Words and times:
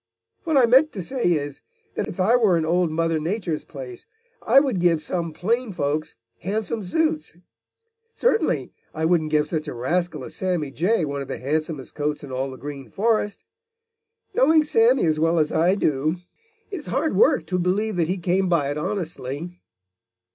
What 0.45 0.57
I 0.57 0.65
meant 0.65 0.91
to 0.93 1.03
say 1.03 1.21
is, 1.33 1.61
that 1.93 2.07
if 2.07 2.19
I 2.19 2.35
were 2.35 2.57
in 2.57 2.65
Old 2.65 2.89
Mother 2.89 3.19
Nature's 3.19 3.63
place, 3.63 4.07
I 4.41 4.59
would 4.59 4.79
give 4.79 4.99
some 4.99 5.31
plain 5.31 5.71
folks 5.71 6.15
handsome 6.39 6.83
suits. 6.83 7.35
Certainly, 8.15 8.71
I 8.95 9.05
wouldn't 9.05 9.29
give 9.29 9.45
such 9.45 9.67
a 9.67 9.75
rascal 9.75 10.23
as 10.23 10.33
Sammy 10.33 10.71
Jay 10.71 11.05
one 11.05 11.21
of 11.21 11.27
the 11.27 11.37
handsomest 11.37 11.93
coats 11.93 12.23
in 12.23 12.31
all 12.31 12.49
the 12.49 12.57
Green 12.57 12.89
Forest. 12.89 13.43
Knowing 14.33 14.63
Sammy 14.63 15.05
as 15.05 15.19
well 15.19 15.37
as 15.37 15.51
I 15.53 15.75
do, 15.75 16.15
it 16.71 16.77
is 16.77 16.87
hard 16.87 17.15
work 17.15 17.45
to 17.45 17.59
believe 17.59 17.95
that 17.97 18.07
he 18.07 18.17
came 18.17 18.49
by 18.49 18.71
it 18.71 18.79
honestly." 18.79 19.61